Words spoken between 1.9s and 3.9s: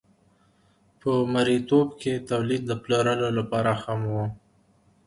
کې تولید د پلورلو لپاره